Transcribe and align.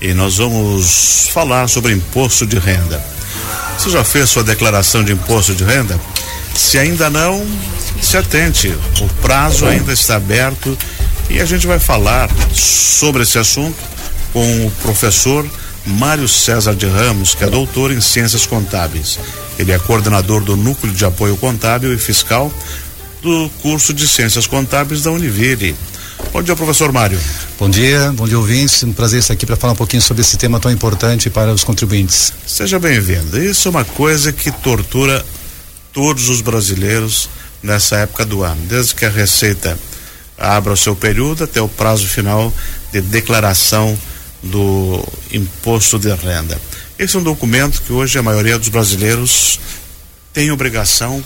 e 0.00 0.14
nós 0.14 0.38
vamos 0.38 1.28
falar 1.32 1.68
sobre 1.68 1.92
imposto 1.92 2.46
de 2.46 2.58
renda. 2.58 3.02
Você 3.78 3.90
já 3.90 4.04
fez 4.04 4.30
sua 4.30 4.42
declaração 4.42 5.04
de 5.04 5.12
imposto 5.12 5.54
de 5.54 5.64
renda? 5.64 6.00
Se 6.54 6.78
ainda 6.78 7.10
não, 7.10 7.46
se 8.00 8.16
atente. 8.16 8.68
O 9.00 9.08
prazo 9.20 9.66
ainda 9.66 9.92
está 9.92 10.16
aberto 10.16 10.76
e 11.28 11.40
a 11.40 11.44
gente 11.44 11.66
vai 11.66 11.78
falar 11.78 12.28
sobre 12.52 13.22
esse 13.22 13.38
assunto 13.38 13.78
com 14.32 14.66
o 14.66 14.70
professor 14.82 15.48
Mário 15.86 16.28
César 16.28 16.74
de 16.74 16.86
Ramos, 16.86 17.34
que 17.34 17.44
é 17.44 17.48
doutor 17.48 17.90
em 17.90 18.00
ciências 18.00 18.46
contábeis. 18.46 19.18
Ele 19.58 19.72
é 19.72 19.78
coordenador 19.78 20.42
do 20.42 20.56
Núcleo 20.56 20.92
de 20.92 21.04
Apoio 21.04 21.36
Contábil 21.36 21.92
e 21.92 21.98
Fiscal 21.98 22.52
do 23.22 23.50
curso 23.60 23.92
de 23.92 24.08
Ciências 24.08 24.46
Contábeis 24.46 25.02
da 25.02 25.10
Univille. 25.10 25.76
Bom 26.32 26.42
dia, 26.42 26.56
professor 26.56 26.92
Mário. 26.92 27.18
Bom 27.60 27.68
dia, 27.68 28.10
bom 28.12 28.26
dia, 28.26 28.38
ouvintes. 28.38 28.82
Um 28.84 28.92
prazer 28.94 29.18
estar 29.18 29.34
aqui 29.34 29.44
para 29.44 29.54
falar 29.54 29.74
um 29.74 29.76
pouquinho 29.76 30.00
sobre 30.00 30.22
esse 30.22 30.38
tema 30.38 30.58
tão 30.58 30.72
importante 30.72 31.28
para 31.28 31.52
os 31.52 31.62
contribuintes. 31.62 32.32
Seja 32.46 32.78
bem-vindo. 32.78 33.38
Isso 33.38 33.68
é 33.68 33.70
uma 33.70 33.84
coisa 33.84 34.32
que 34.32 34.50
tortura 34.50 35.22
todos 35.92 36.30
os 36.30 36.40
brasileiros 36.40 37.28
nessa 37.62 37.96
época 37.96 38.24
do 38.24 38.42
ano, 38.42 38.62
desde 38.66 38.94
que 38.94 39.04
a 39.04 39.10
Receita 39.10 39.78
abra 40.38 40.72
o 40.72 40.76
seu 40.76 40.96
período 40.96 41.44
até 41.44 41.60
o 41.60 41.68
prazo 41.68 42.08
final 42.08 42.50
de 42.90 43.02
declaração 43.02 43.94
do 44.42 45.06
imposto 45.30 45.98
de 45.98 46.08
renda. 46.14 46.58
Esse 46.98 47.14
é 47.14 47.18
um 47.18 47.22
documento 47.22 47.82
que 47.82 47.92
hoje 47.92 48.18
a 48.18 48.22
maioria 48.22 48.58
dos 48.58 48.70
brasileiros 48.70 49.60
tem 50.32 50.50
obrigação 50.50 51.22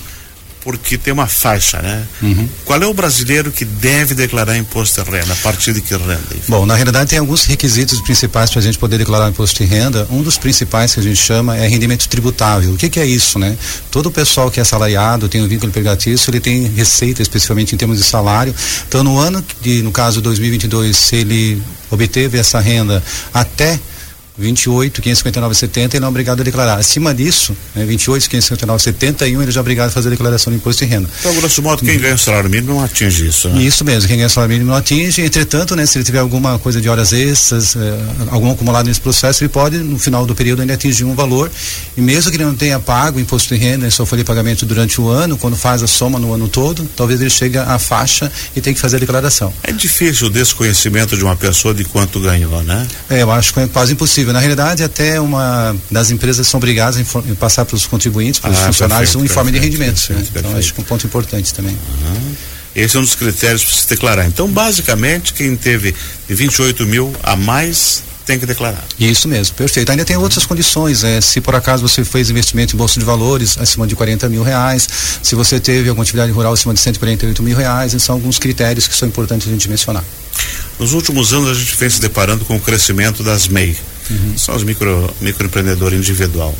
porque 0.64 0.96
tem 0.96 1.12
uma 1.12 1.27
faixa, 1.27 1.80
né? 1.82 2.02
Uhum. 2.23 2.48
Qual 2.64 2.82
é 2.82 2.86
o 2.86 2.95
brasileiro 2.95 3.52
que 3.52 3.66
deve 3.66 4.14
declarar 4.14 4.56
imposto 4.56 5.04
de 5.04 5.10
renda? 5.10 5.34
A 5.34 5.37
partir 5.37 5.74
de 5.74 5.82
que 5.82 5.95
renda? 5.95 6.23
Bom, 6.48 6.64
na 6.64 6.74
realidade 6.74 7.10
tem 7.10 7.18
alguns 7.18 7.45
requisitos 7.45 8.00
principais 8.00 8.50
para 8.50 8.60
a 8.60 8.62
gente 8.62 8.78
poder 8.78 8.96
declarar 8.96 9.28
imposto 9.28 9.62
de 9.62 9.68
renda. 9.68 10.09
Um 10.10 10.23
dos 10.23 10.38
principais 10.38 10.95
que 10.95 11.00
a 11.00 11.02
gente 11.02 11.18
chama 11.18 11.54
é 11.56 11.68
rendimento 11.68 12.09
tributável. 12.09 12.73
O 12.73 12.76
que, 12.79 12.88
que 12.88 12.98
é 12.98 13.04
isso, 13.04 13.38
né? 13.38 13.57
Todo 13.90 14.07
o 14.07 14.10
pessoal 14.10 14.51
que 14.51 14.59
é 14.59 14.62
assalariado, 14.62 15.29
tem 15.29 15.42
um 15.42 15.46
vínculo 15.46 15.68
empregatício, 15.68 16.30
ele 16.30 16.40
tem 16.40 16.66
receita 16.68 17.20
especificamente 17.20 17.74
em 17.74 17.79
termos 17.79 17.98
de 17.98 18.04
salário. 18.04 18.54
Então, 18.88 19.04
no 19.04 19.18
ano 19.18 19.45
de, 19.60 19.82
no 19.82 19.92
caso 19.92 20.23
2022, 20.23 20.96
se 20.96 21.16
ele 21.16 21.62
obteve 21.90 22.38
essa 22.38 22.59
renda 22.59 23.02
até 23.35 23.79
28, 24.37 25.01
559, 25.01 25.54
70, 25.54 25.96
ele 25.96 26.01
não 26.01 26.09
é 26.09 26.10
obrigado 26.10 26.40
a 26.40 26.45
declarar. 26.45 26.79
Acima 26.79 27.15
disso, 27.15 27.57
né, 27.74 27.85
28, 27.85 28.29
559, 28.29 28.82
71, 28.82 29.43
ele 29.43 29.52
já 29.52 29.60
é 29.60 29.63
obrigado 29.63 29.88
a 29.88 29.91
fazer 29.91 30.09
a 30.09 30.10
declaração 30.10 30.52
do 30.52 30.57
imposto 30.57 30.85
de 30.85 30.91
renda. 30.91 31.09
Então, 31.21 31.35
grosso 31.37 31.63
modo, 31.63 31.85
quem 31.85 31.99
ganha 31.99 32.18
salário 32.18 32.51
mínimo 32.51 32.74
não 32.74 32.85
atinge 32.85 33.29
isso, 33.29 33.49
né? 33.49 33.63
Isso 33.63 33.85
mesmo, 33.85 34.09
quem 34.09 34.16
ganha 34.16 34.29
salário 34.29 34.52
mínimo 34.54 34.71
não 34.71 34.76
atinge. 34.76 35.23
Entretanto, 35.23 35.76
né, 35.76 35.87
se 35.87 35.99
ele 35.99 36.04
tiver 36.04 36.18
alguma 36.18 36.59
coisa 36.59 36.80
de 36.80 36.88
horas 36.88 37.13
extras, 37.13 37.76
eh, 37.76 37.99
algum 38.30 38.51
acumulado 38.51 38.87
nesse 38.87 39.01
processo, 39.01 39.45
ele 39.45 39.49
pode, 39.49 39.79
no 39.79 39.99
final 39.99 40.26
do 40.26 40.35
período, 40.35 40.63
ainda 40.63 40.74
atingir 40.74 41.04
um 41.04 41.15
valor. 41.15 41.51
E 41.96 42.01
mesmo 42.01 42.30
que 42.30 42.37
ele 42.37 42.45
não 42.45 42.57
tenha 42.57 42.80
pago 42.80 43.19
o 43.19 43.21
imposto 43.21 43.54
de 43.54 43.60
renda, 43.60 43.88
só 43.91 44.04
folha 44.04 44.23
de 44.23 44.26
pagamento 44.26 44.66
durante 44.66 45.01
o 45.01 45.09
ano, 45.09 45.37
quando 45.37 45.57
faz 45.57 45.80
a 45.82 45.87
soma 45.87 46.19
no 46.19 46.35
ano 46.35 46.48
todo, 46.48 46.88
talvez 46.96 47.21
ele 47.21 47.30
chegue 47.30 47.57
à 47.59 47.79
faixa 47.79 48.30
e 48.57 48.60
tenha 48.60 48.74
que 48.74 48.80
fazer 48.80 48.96
a 48.96 48.98
declaração. 48.98 49.52
É 49.63 49.71
difícil 49.71 50.26
o 50.26 50.30
desconhecimento 50.30 51.16
de 51.16 51.23
uma 51.23 51.37
pessoa 51.37 51.73
de 51.73 51.85
quanto 51.85 52.19
ganhou, 52.19 52.63
né? 52.65 52.87
É, 53.09 53.23
eu 53.23 53.30
acho 53.30 53.54
que 53.54 53.60
é 53.60 53.69
quase 53.69 53.93
impossível. 53.93 54.23
Na 54.32 54.40
realidade, 54.40 54.82
até 54.82 55.20
uma 55.20 55.76
das 55.90 56.10
empresas 56.10 56.46
são 56.46 56.58
obrigadas 56.58 56.98
a 56.98 57.34
passar 57.36 57.64
para 57.64 57.76
os 57.76 57.86
contribuintes, 57.86 58.40
para 58.40 58.50
os 58.50 58.58
ah, 58.58 58.66
funcionários, 58.66 59.10
perfeito, 59.10 59.22
um 59.22 59.24
informe 59.24 59.52
perfeito, 59.52 59.72
de 59.72 59.78
rendimentos. 59.78 60.06
Perfeito, 60.06 60.34
né? 60.34 60.40
Então, 60.40 60.58
acho 60.58 60.74
que 60.74 60.80
é 60.80 60.82
um 60.82 60.86
ponto 60.86 61.06
importante 61.06 61.54
também. 61.54 61.72
Uhum. 61.72 62.34
Esse 62.74 62.96
é 62.96 63.00
um 63.00 63.02
dos 63.02 63.14
critérios 63.14 63.64
para 63.64 63.74
se 63.74 63.88
declarar. 63.88 64.26
Então, 64.26 64.48
basicamente, 64.48 65.32
quem 65.32 65.56
teve 65.56 65.94
de 66.26 66.34
28 66.34 66.84
mil 66.86 67.12
a 67.22 67.36
mais 67.36 68.02
tem 68.25 68.38
que 68.38 68.47
declarar. 68.47 68.82
Isso 68.98 69.28
mesmo, 69.28 69.54
perfeito. 69.54 69.91
Ainda 69.91 70.04
tem 70.04 70.16
outras 70.16 70.47
condições, 70.47 71.04
é, 71.04 71.20
se 71.20 71.41
por 71.41 71.54
acaso 71.54 71.86
você 71.86 72.04
fez 72.04 72.30
investimento 72.30 72.75
em 72.75 72.78
bolsa 72.78 72.98
de 72.98 73.04
valores 73.04 73.58
acima 73.58 73.86
de 73.86 73.94
40 73.94 74.28
mil 74.28 74.42
reais, 74.42 74.88
se 75.22 75.34
você 75.34 75.60
teve 75.60 75.88
alguma 75.88 76.02
atividade 76.02 76.32
rural 76.32 76.52
acima 76.52 76.72
de 76.72 76.80
148 76.80 77.42
mil 77.42 77.56
reais, 77.56 77.94
são 78.02 78.14
alguns 78.14 78.38
critérios 78.38 78.88
que 78.88 78.96
são 78.96 79.06
importantes 79.06 79.46
a 79.46 79.50
gente 79.50 79.68
mencionar. 79.68 80.04
Nos 80.78 80.92
últimos 80.92 81.32
anos 81.32 81.50
a 81.50 81.54
gente 81.54 81.76
vem 81.76 81.90
se 81.90 82.00
deparando 82.00 82.44
com 82.44 82.56
o 82.56 82.60
crescimento 82.60 83.22
das 83.22 83.46
MEI, 83.46 83.76
uhum. 84.10 84.38
são 84.38 84.54
os 84.54 84.62
micro, 84.62 85.12
microempreendedor 85.20 85.92
individual. 85.94 86.54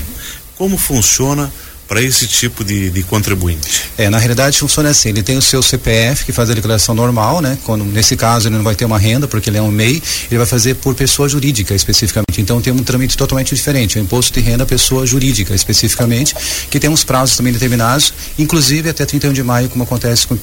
Como 0.57 0.77
funciona 0.77 1.53
para 1.87 2.01
esse 2.01 2.27
tipo 2.27 2.65
de, 2.65 2.91
de, 2.91 3.03
contribuinte? 3.03 3.91
É, 3.97 4.09
na 4.09 4.19
realidade 4.19 4.59
funciona 4.59 4.89
assim, 4.89 5.11
ele 5.11 5.23
tem 5.23 5.37
o 5.37 5.43
seu 5.43 5.63
CPF 5.63 6.25
que 6.25 6.33
faz 6.33 6.51
a 6.51 6.55
declaração 6.55 6.95
normal, 6.95 7.41
né? 7.41 7.59
Quando, 7.65 7.85
nesse 7.85 8.17
caso 8.17 8.49
ele 8.49 8.57
não 8.57 8.65
vai 8.65 8.75
ter 8.75 8.85
uma 8.85 8.99
renda 8.99 9.29
porque 9.29 9.51
ele 9.51 9.59
é 9.59 9.63
um 9.63 9.71
MEI, 9.71 10.03
ele 10.31 10.39
vai 10.39 10.47
fazer 10.47 10.75
por 10.77 10.95
pessoa 10.95 11.29
jurídica 11.29 11.75
especificamente. 11.75 12.41
Então 12.41 12.61
tem 12.61 12.73
um 12.73 12.83
trâmite 12.83 13.17
totalmente 13.17 13.55
diferente, 13.55 13.99
o 13.99 14.01
imposto 14.01 14.33
de 14.33 14.41
renda 14.41 14.65
pessoa 14.65 15.07
jurídica 15.07 15.55
especificamente, 15.55 16.35
que 16.71 16.81
tem 16.81 16.91
uns 16.91 17.05
prazos 17.05 17.37
também 17.37 17.53
determinados, 17.53 18.13
inclusive 18.39 18.89
até 18.89 19.05
31 19.05 19.33
de 19.33 19.43
maio, 19.43 19.69
como 19.69 19.85
acontece 19.85 20.27
com 20.27 20.37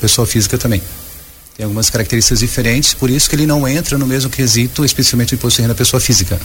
pessoa 0.00 0.26
física 0.26 0.58
também 0.58 0.82
tem 1.58 1.64
algumas 1.64 1.90
características 1.90 2.38
diferentes, 2.38 2.94
por 2.94 3.10
isso 3.10 3.28
que 3.28 3.34
ele 3.34 3.44
não 3.44 3.66
entra 3.66 3.98
no 3.98 4.06
mesmo 4.06 4.30
quesito, 4.30 4.84
especialmente 4.84 5.32
o 5.32 5.34
imposto 5.34 5.56
de 5.56 5.62
renda 5.62 5.74
pessoa 5.74 5.98
física. 5.98 6.40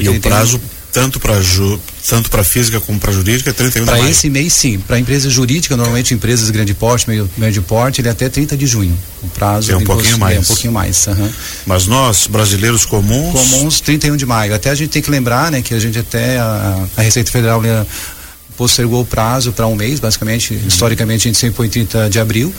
E 0.00 0.08
o 0.08 0.20
prazo 0.20 0.58
tem... 0.58 0.68
tanto 0.92 1.20
para 1.20 1.34
tanto 2.08 2.28
para 2.28 2.42
física 2.42 2.80
como 2.80 2.98
para 2.98 3.12
jurídica 3.12 3.50
é 3.50 3.52
31 3.52 3.84
de 3.84 3.86
Para 3.88 4.10
esse 4.10 4.28
mês 4.28 4.52
sim, 4.52 4.80
para 4.80 4.98
empresa 4.98 5.30
jurídica, 5.30 5.76
normalmente 5.76 6.12
empresas 6.12 6.46
de 6.46 6.52
grande 6.52 6.74
porte, 6.74 7.08
meio 7.08 7.30
médio 7.38 7.62
porte, 7.62 8.00
ele 8.00 8.08
é 8.08 8.10
até 8.10 8.28
30 8.28 8.56
de 8.56 8.66
junho. 8.66 8.98
O 9.22 9.28
prazo 9.28 9.70
é 9.70 9.76
um 9.76 9.84
pouquinho 9.84 10.16
imposto, 10.16 10.18
mais. 10.18 10.36
É 10.36 10.40
um 10.40 10.44
pouquinho 10.44 10.72
mais, 10.72 11.06
uhum. 11.06 11.30
Mas 11.64 11.86
nós, 11.86 12.26
brasileiros 12.26 12.84
comuns, 12.84 13.32
comuns 13.32 13.80
31 13.80 14.16
de 14.16 14.26
maio. 14.26 14.52
Até 14.52 14.70
a 14.70 14.74
gente 14.74 14.90
tem 14.90 15.00
que 15.00 15.10
lembrar, 15.10 15.52
né, 15.52 15.62
que 15.62 15.72
a 15.72 15.78
gente 15.78 16.00
até 16.00 16.36
a, 16.36 16.84
a 16.96 17.02
Receita 17.02 17.30
Federal 17.30 17.62
né, 17.62 17.86
postergou 18.58 19.02
o 19.02 19.06
prazo 19.06 19.52
para 19.52 19.68
um 19.68 19.76
mês, 19.76 20.00
basicamente, 20.00 20.52
uhum. 20.52 20.66
historicamente 20.66 21.28
a 21.28 21.28
gente 21.28 21.38
sempre 21.38 21.56
põe 21.56 21.68
30 21.68 22.10
de 22.10 22.18
abril. 22.18 22.52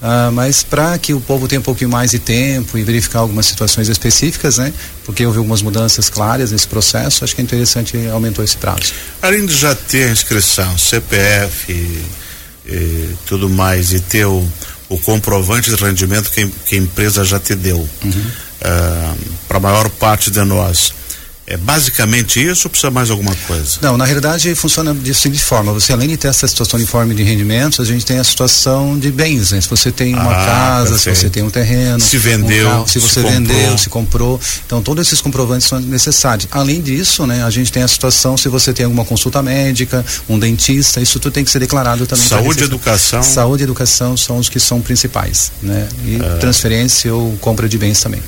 Uh, 0.00 0.32
mas 0.32 0.64
para 0.64 0.98
que 0.98 1.14
o 1.14 1.20
povo 1.20 1.46
tenha 1.46 1.60
um 1.60 1.62
pouquinho 1.62 1.90
mais 1.90 2.10
de 2.10 2.18
tempo 2.18 2.76
e 2.76 2.82
verificar 2.82 3.20
algumas 3.20 3.46
situações 3.46 3.88
específicas, 3.88 4.58
né? 4.58 4.72
Porque 5.04 5.24
houve 5.24 5.38
algumas 5.38 5.62
mudanças 5.62 6.08
claras 6.08 6.50
nesse 6.50 6.66
processo, 6.66 7.22
acho 7.22 7.36
que 7.36 7.40
é 7.40 7.44
interessante 7.44 7.96
aumentou 8.08 8.44
esse 8.44 8.56
prazo. 8.56 8.92
Além 9.20 9.46
de 9.46 9.54
já 9.54 9.76
ter 9.76 10.08
a 10.08 10.10
inscrição, 10.10 10.76
CPF 10.76 11.70
e, 11.70 12.04
e 12.66 13.14
tudo 13.26 13.48
mais, 13.48 13.92
e 13.92 14.00
ter 14.00 14.24
o, 14.24 14.44
o 14.88 14.98
comprovante 14.98 15.70
de 15.70 15.76
rendimento 15.76 16.32
que, 16.32 16.48
que, 16.66 16.74
a 16.74 16.78
empresa 16.78 17.24
já 17.24 17.38
te 17.38 17.54
deu, 17.54 17.78
uhum. 17.78 18.10
uh, 18.10 19.16
para 19.46 19.58
a 19.58 19.60
maior 19.60 19.88
parte 19.88 20.32
de 20.32 20.42
nós, 20.42 20.94
é 21.46 21.56
basicamente 21.56 22.40
isso 22.40 22.66
ou 22.68 22.70
precisa 22.70 22.90
mais 22.90 23.10
alguma 23.10 23.34
coisa? 23.46 23.78
Não, 23.80 23.96
na 23.96 24.04
realidade 24.04 24.54
funciona 24.54 24.94
de 24.94 25.12
seguinte 25.12 25.42
forma. 25.42 25.72
Você 25.72 25.92
além 25.92 26.08
de 26.08 26.16
ter 26.16 26.28
essa 26.28 26.46
situação 26.46 26.78
uniforme 26.78 27.14
de 27.14 27.22
rendimentos, 27.22 27.80
a 27.80 27.84
gente 27.84 28.06
tem 28.06 28.18
a 28.18 28.24
situação 28.24 28.96
de 28.98 29.10
bens, 29.10 29.50
né? 29.50 29.60
Se 29.60 29.68
você 29.68 29.90
tem 29.90 30.14
uma 30.14 30.30
ah, 30.30 30.46
casa, 30.46 30.90
perfeito. 30.90 31.16
se 31.16 31.22
você 31.22 31.30
tem 31.30 31.42
um 31.42 31.50
terreno, 31.50 32.00
se 32.00 32.16
vendeu, 32.16 32.68
um 32.68 32.70
carro, 32.70 32.88
se 32.88 33.00
você 33.00 33.20
se 33.20 33.28
vendeu, 33.28 33.56
comprou. 33.56 33.78
se 33.78 33.88
comprou. 33.88 34.40
Então 34.64 34.82
todos 34.82 35.06
esses 35.06 35.20
comprovantes 35.20 35.66
são 35.66 35.80
necessários. 35.80 36.46
Além 36.50 36.80
disso, 36.80 37.26
né, 37.26 37.42
a 37.42 37.50
gente 37.50 37.72
tem 37.72 37.82
a 37.82 37.88
situação 37.88 38.36
se 38.36 38.48
você 38.48 38.72
tem 38.72 38.84
alguma 38.84 39.04
consulta 39.04 39.42
médica, 39.42 40.04
um 40.28 40.38
dentista, 40.38 41.00
isso 41.00 41.18
tudo 41.18 41.32
tem 41.32 41.44
que 41.44 41.50
ser 41.50 41.58
declarado 41.58 42.06
também. 42.06 42.24
Saúde 42.24 42.60
e 42.60 42.64
educação. 42.64 43.22
Saúde 43.22 43.62
e 43.62 43.64
educação 43.64 44.16
são 44.16 44.38
os 44.38 44.48
que 44.48 44.60
são 44.60 44.80
principais, 44.80 45.50
né? 45.60 45.88
E 46.04 46.16
é. 46.16 46.36
transferência 46.38 47.12
ou 47.12 47.36
compra 47.38 47.68
de 47.68 47.76
bens 47.76 48.00
também. 48.00 48.22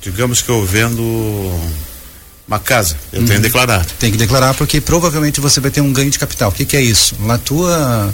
Digamos 0.00 0.42
que 0.42 0.48
eu 0.48 0.64
vendo 0.64 1.02
uma 2.52 2.58
casa, 2.58 2.96
eu 3.12 3.20
uhum. 3.20 3.26
tenho 3.26 3.40
que 3.40 3.46
declarar. 3.46 3.86
Tem 3.98 4.12
que 4.12 4.18
declarar 4.18 4.54
porque 4.54 4.80
provavelmente 4.80 5.40
você 5.40 5.58
vai 5.58 5.70
ter 5.70 5.80
um 5.80 5.90
ganho 5.90 6.10
de 6.10 6.18
capital. 6.18 6.50
O 6.50 6.52
que, 6.52 6.66
que 6.66 6.76
é 6.76 6.82
isso? 6.82 7.16
Lá 7.24 7.38
tua, 7.38 8.12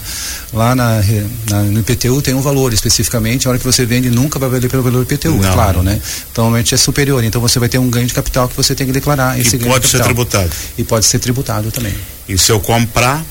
lá 0.52 0.76
na, 0.76 1.02
na, 1.50 1.62
no 1.62 1.80
IPTU 1.80 2.22
tem 2.22 2.34
um 2.34 2.40
valor 2.40 2.72
especificamente, 2.72 3.46
a 3.46 3.50
hora 3.50 3.58
que 3.58 3.64
você 3.64 3.84
vende 3.84 4.10
nunca 4.10 4.38
vai 4.38 4.48
valer 4.48 4.70
pelo 4.70 4.82
valor 4.82 5.02
IPTU, 5.02 5.28
é 5.28 5.30
Não. 5.30 5.48
é 5.48 5.52
claro, 5.52 5.82
né? 5.82 6.00
Então 6.30 6.44
normalmente 6.44 6.72
é 6.72 6.78
superior, 6.78 7.24
então 7.24 7.40
você 7.40 7.58
vai 7.58 7.68
ter 7.68 7.78
um 7.78 7.90
ganho 7.90 8.06
de 8.06 8.14
capital 8.14 8.48
que 8.48 8.56
você 8.56 8.74
tem 8.74 8.86
que 8.86 8.92
declarar. 8.92 9.38
Esse 9.38 9.56
e 9.56 9.58
pode 9.58 9.88
ser 9.88 10.02
tributado. 10.02 10.50
E 10.76 10.84
pode 10.84 11.04
ser 11.04 11.18
tributado 11.18 11.72
também. 11.72 11.94
E 12.28 12.38
se 12.38 12.52
eu 12.52 12.60
comprar, 12.60 13.24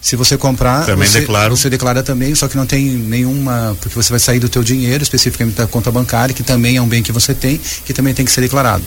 se 0.00 0.14
você 0.14 0.36
comprar, 0.36 0.86
também 0.86 1.08
você, 1.08 1.20
declaro. 1.20 1.56
você 1.56 1.68
declara 1.68 2.02
também, 2.04 2.34
só 2.36 2.46
que 2.46 2.56
não 2.56 2.66
tem 2.66 2.84
nenhuma, 2.84 3.76
porque 3.80 3.96
você 3.96 4.10
vai 4.10 4.20
sair 4.20 4.38
do 4.38 4.48
teu 4.48 4.62
dinheiro, 4.62 5.02
especificamente 5.02 5.56
da 5.56 5.66
conta 5.66 5.90
bancária, 5.90 6.32
que 6.32 6.42
também 6.44 6.76
é 6.76 6.82
um 6.82 6.88
bem 6.88 7.02
que 7.02 7.10
você 7.10 7.34
tem, 7.34 7.60
que 7.84 7.92
também 7.92 8.14
tem 8.14 8.24
que 8.24 8.30
ser 8.30 8.42
declarado. 8.42 8.84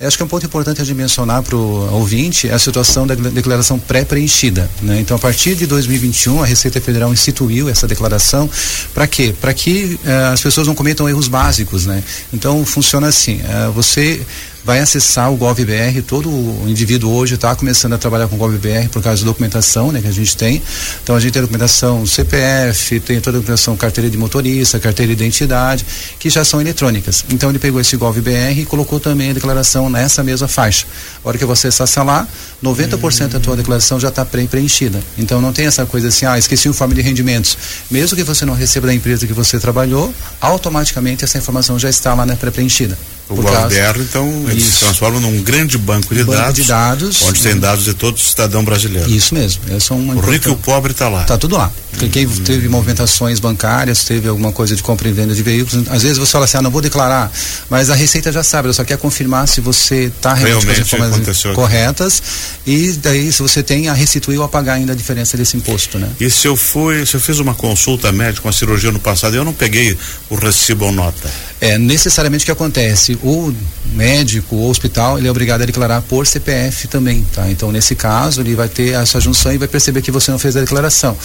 Eu 0.00 0.08
acho 0.08 0.16
que 0.16 0.22
é 0.22 0.24
um 0.24 0.28
ponto 0.30 0.46
importante 0.46 0.82
de 0.82 0.94
mencionar 0.94 1.42
para 1.42 1.54
o 1.54 1.92
ouvinte 1.92 2.48
é 2.48 2.54
a 2.54 2.58
situação 2.58 3.06
da 3.06 3.14
declaração 3.14 3.78
pré-preenchida. 3.78 4.70
Né? 4.80 4.98
Então, 4.98 5.14
a 5.14 5.20
partir 5.20 5.54
de 5.54 5.66
2021, 5.66 6.42
a 6.42 6.46
Receita 6.46 6.80
Federal 6.80 7.12
instituiu 7.12 7.68
essa 7.68 7.86
declaração 7.86 8.48
para 8.94 9.06
quê? 9.06 9.34
Para 9.38 9.52
que 9.52 10.00
eh, 10.02 10.30
as 10.32 10.40
pessoas 10.40 10.66
não 10.66 10.74
cometam 10.74 11.06
erros 11.06 11.28
básicos. 11.28 11.84
Né? 11.84 12.02
Então, 12.32 12.64
funciona 12.64 13.08
assim: 13.08 13.42
eh, 13.44 13.70
você 13.74 14.22
vai 14.64 14.78
acessar 14.80 15.32
o 15.32 15.36
GovBR, 15.36 16.02
todo 16.06 16.28
o 16.28 16.64
indivíduo 16.68 17.12
hoje 17.12 17.34
está 17.34 17.54
começando 17.54 17.94
a 17.94 17.98
trabalhar 17.98 18.28
com 18.28 18.36
o 18.36 18.38
GovBR 18.38 18.88
por 18.90 19.02
causa 19.02 19.22
da 19.22 19.30
documentação 19.30 19.90
né, 19.90 20.00
que 20.00 20.08
a 20.08 20.12
gente 20.12 20.36
tem. 20.36 20.62
Então 21.02 21.16
a 21.16 21.20
gente 21.20 21.32
tem 21.32 21.40
a 21.40 21.42
documentação 21.42 22.06
CPF, 22.06 23.00
tem 23.00 23.20
toda 23.20 23.38
a 23.38 23.40
documentação 23.40 23.76
carteira 23.76 24.10
de 24.10 24.18
motorista, 24.18 24.78
carteira 24.78 25.14
de 25.14 25.22
identidade, 25.22 25.84
que 26.18 26.28
já 26.28 26.44
são 26.44 26.60
eletrônicas. 26.60 27.24
Então 27.30 27.48
ele 27.50 27.58
pegou 27.58 27.80
esse 27.80 27.96
GovBR 27.96 28.60
e 28.60 28.64
colocou 28.66 29.00
também 29.00 29.30
a 29.30 29.32
declaração 29.32 29.88
nessa 29.88 30.22
mesma 30.22 30.48
faixa. 30.48 30.86
A 31.24 31.28
hora 31.28 31.38
que 31.38 31.44
você 31.44 31.68
acessa 31.68 32.02
lá, 32.02 32.28
90% 32.62 33.28
da 33.28 33.40
tua 33.40 33.56
declaração 33.56 33.98
já 33.98 34.08
está 34.08 34.24
preenchida. 34.24 35.02
Então 35.16 35.40
não 35.40 35.52
tem 35.52 35.66
essa 35.66 35.86
coisa 35.86 36.08
assim, 36.08 36.26
ah, 36.26 36.38
esqueci 36.38 36.68
o 36.68 36.70
informe 36.70 36.94
de 36.94 37.00
rendimentos. 37.00 37.56
Mesmo 37.90 38.16
que 38.16 38.22
você 38.22 38.44
não 38.44 38.54
receba 38.54 38.86
da 38.86 38.94
empresa 38.94 39.26
que 39.26 39.32
você 39.32 39.58
trabalhou, 39.58 40.12
automaticamente 40.40 41.24
essa 41.24 41.38
informação 41.38 41.78
já 41.78 41.88
está 41.88 42.14
lá 42.14 42.26
né, 42.26 42.36
pré-preenchida. 42.36 42.98
O 43.30 43.36
GovBR, 43.36 44.00
então, 44.00 44.44
ele 44.48 44.60
se 44.60 44.80
transforma 44.80 45.20
num 45.20 45.40
grande 45.42 45.78
banco 45.78 46.12
de, 46.12 46.24
banco 46.24 46.36
dados, 46.36 46.54
de 46.54 46.64
dados. 46.64 47.22
Onde 47.22 47.40
tem 47.40 47.56
dados 47.56 47.84
de 47.84 47.94
todo 47.94 48.18
cidadão 48.18 48.64
brasileiro. 48.64 49.08
Isso 49.08 49.34
mesmo. 49.34 49.62
Essa 49.70 49.94
é 49.94 49.96
uma 49.96 50.14
o 50.14 50.20
rico 50.20 50.48
e 50.48 50.52
o 50.52 50.56
pobre 50.56 50.90
está 50.90 51.08
lá. 51.08 51.22
Está 51.22 51.38
tudo 51.38 51.56
lá. 51.56 51.70
Quem 52.12 52.26
hum. 52.26 52.44
teve 52.44 52.68
movimentações 52.68 53.40
bancárias, 53.40 54.04
teve 54.04 54.28
alguma 54.28 54.52
coisa 54.52 54.74
de 54.74 54.82
compra 54.82 55.08
e 55.08 55.12
venda 55.12 55.34
de 55.34 55.42
veículos, 55.42 55.88
às 55.88 56.02
vezes 56.02 56.18
você 56.18 56.32
fala 56.32 56.44
assim, 56.44 56.56
ah, 56.56 56.62
não 56.62 56.70
vou 56.70 56.80
declarar, 56.80 57.30
mas 57.68 57.90
a 57.90 57.94
Receita 57.94 58.30
já 58.32 58.42
sabe, 58.42 58.66
ela 58.66 58.72
só 58.72 58.84
quer 58.84 58.96
confirmar 58.96 59.46
se 59.48 59.60
você 59.60 60.04
está 60.04 60.32
realmente, 60.34 60.64
realmente 60.64 60.96
com 60.96 61.02
as 61.02 61.18
informações 61.18 61.54
corretas 61.54 62.22
e 62.66 62.92
daí 62.92 63.32
se 63.32 63.42
você 63.42 63.62
tem 63.62 63.88
a 63.88 63.92
restituir 63.92 64.38
ou 64.38 64.44
a 64.44 64.48
pagar 64.48 64.74
ainda 64.74 64.92
a 64.92 64.96
diferença 64.96 65.36
desse 65.36 65.56
imposto, 65.56 65.98
né? 65.98 66.08
E 66.20 66.30
se 66.30 66.46
eu 66.46 66.56
fui, 66.56 67.04
se 67.04 67.16
eu 67.16 67.20
fiz 67.20 67.38
uma 67.38 67.54
consulta 67.54 68.10
médica, 68.12 68.46
uma 68.46 68.52
cirurgia 68.52 68.92
no 68.92 69.00
passado, 69.00 69.36
eu 69.36 69.44
não 69.44 69.52
peguei 69.52 69.96
o 70.30 70.36
recibo 70.36 70.86
ou 70.86 70.92
nota? 70.92 71.30
É 71.60 71.76
necessariamente 71.76 72.44
o 72.44 72.46
que 72.46 72.52
acontece, 72.52 73.18
o 73.22 73.54
médico 73.92 74.56
ou 74.56 74.70
hospital, 74.70 75.18
ele 75.18 75.26
é 75.26 75.30
obrigado 75.30 75.62
a 75.62 75.66
declarar 75.66 76.00
por 76.02 76.26
CPF 76.26 76.88
também, 76.88 77.26
tá? 77.34 77.50
Então, 77.50 77.72
nesse 77.72 77.94
caso, 77.94 78.40
ele 78.40 78.54
vai 78.54 78.68
ter 78.68 78.94
essa 78.94 79.20
junção 79.20 79.52
e 79.52 79.58
vai 79.58 79.68
perceber 79.68 80.02
que 80.02 80.10
você 80.10 80.30
não 80.30 80.38
fez 80.38 80.56
a 80.56 80.60
declaração. 80.60 81.16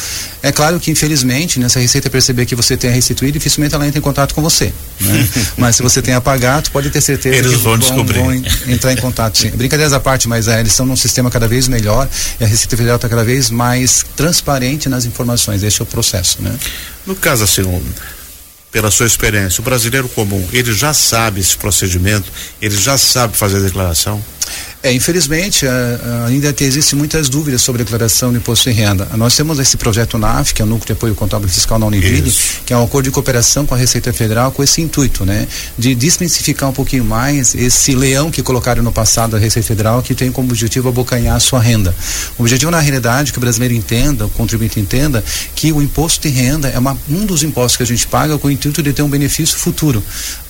É 0.41 0.51
claro 0.51 0.79
que, 0.79 0.91
infelizmente, 0.91 1.59
nessa 1.59 1.79
receita 1.79 2.09
perceber 2.09 2.45
que 2.45 2.55
você 2.55 2.75
tem 2.75 2.89
restituído, 2.89 3.33
dificilmente 3.33 3.75
ela 3.75 3.85
entra 3.85 3.99
em 3.99 4.01
contato 4.01 4.33
com 4.33 4.41
você, 4.41 4.73
né? 4.99 5.29
mas 5.57 5.75
se 5.75 5.83
você 5.83 6.01
tem 6.01 6.13
apagado, 6.13 6.71
pode 6.71 6.89
ter 6.89 7.01
certeza 7.01 7.35
eles 7.35 7.51
que 7.51 7.57
vão, 7.57 7.77
descobrir. 7.77 8.19
vão 8.19 8.33
entrar 8.67 8.93
em 8.93 8.97
contato, 8.97 9.37
sim. 9.37 9.49
Brincadeiras 9.49 9.93
à 9.93 9.99
parte, 9.99 10.27
mas 10.27 10.47
é, 10.47 10.59
eles 10.59 10.71
estão 10.71 10.85
num 10.85 10.95
sistema 10.95 11.29
cada 11.29 11.47
vez 11.47 11.67
melhor 11.67 12.07
e 12.39 12.43
a 12.43 12.47
Receita 12.47 12.75
Federal 12.75 12.95
está 12.95 13.07
cada 13.07 13.23
vez 13.23 13.49
mais 13.49 14.05
transparente 14.15 14.89
nas 14.89 15.05
informações. 15.05 15.63
Esse 15.63 15.81
é 15.81 15.83
o 15.83 15.85
processo, 15.85 16.41
né? 16.41 16.55
No 17.05 17.15
caso, 17.15 17.43
assim, 17.43 17.61
pela 18.75 18.91
sua 18.91 19.05
experiência, 19.05 19.61
o 19.61 19.63
brasileiro 19.63 20.09
comum, 20.09 20.45
ele 20.51 20.73
já 20.73 20.93
sabe 20.93 21.39
esse 21.39 21.55
procedimento, 21.55 22.29
ele 22.61 22.75
já 22.75 22.97
sabe 22.97 23.37
fazer 23.37 23.55
a 23.55 23.61
declaração? 23.61 24.21
É, 24.85 24.93
infelizmente, 24.93 25.65
ainda 26.27 26.53
existem 26.59 26.95
muitas 26.95 27.27
dúvidas 27.27 27.59
sobre 27.63 27.81
a 27.81 27.85
declaração 27.85 28.31
de 28.31 28.37
imposto 28.37 28.69
de 28.69 28.75
renda. 28.75 29.09
Nós 29.17 29.35
temos 29.35 29.57
esse 29.57 29.77
projeto 29.77 30.15
NAF, 30.15 30.53
que 30.53 30.61
é 30.61 30.65
o 30.65 30.67
Núcleo 30.67 30.85
de 30.85 30.91
Apoio 30.91 31.15
Contábil 31.15 31.49
Fiscal 31.49 31.79
na 31.79 31.87
Univille, 31.87 32.29
Isso. 32.29 32.61
que 32.63 32.71
é 32.71 32.77
um 32.77 32.83
acordo 32.83 33.05
de 33.05 33.11
cooperação 33.11 33.65
com 33.65 33.73
a 33.73 33.77
Receita 33.79 34.13
Federal 34.13 34.51
com 34.51 34.61
esse 34.61 34.83
intuito, 34.83 35.25
né? 35.25 35.47
De 35.75 35.95
desmistificar 35.95 36.69
um 36.69 36.71
pouquinho 36.71 37.03
mais 37.03 37.55
esse 37.55 37.95
leão 37.95 38.29
que 38.29 38.43
colocaram 38.43 38.83
no 38.83 38.91
passado 38.91 39.31
da 39.31 39.39
Receita 39.39 39.67
Federal, 39.67 40.03
que 40.03 40.13
tem 40.13 40.31
como 40.31 40.49
objetivo 40.49 40.87
abocanhar 40.87 41.35
a 41.35 41.39
sua 41.39 41.59
renda. 41.59 41.91
O 42.37 42.43
objetivo, 42.43 42.69
na 42.69 42.79
realidade, 42.79 43.31
que 43.31 43.39
o 43.39 43.41
brasileiro 43.41 43.73
entenda, 43.73 44.27
o 44.27 44.29
contribuinte 44.29 44.79
entenda, 44.79 45.23
que 45.55 45.71
o 45.71 45.81
imposto 45.81 46.21
de 46.21 46.29
renda 46.29 46.67
é 46.67 46.77
uma, 46.77 46.95
um 47.09 47.25
dos 47.25 47.41
impostos 47.41 47.75
que 47.75 47.81
a 47.81 47.87
gente 47.87 48.05
paga 48.05 48.37
com 48.37 48.49
o 48.49 48.51
intuito 48.51 48.83
de 48.83 48.93
ter 48.93 49.01
um 49.01 49.09
benefício 49.09 49.57
futuro. 49.57 50.03